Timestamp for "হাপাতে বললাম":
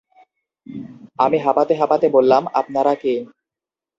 1.75-2.43